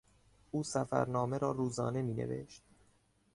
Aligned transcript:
او 0.51 0.63
سفرنامه 0.63 1.37
را 1.37 1.51
روزانه 1.51 2.01
مینوشت. 2.01 2.63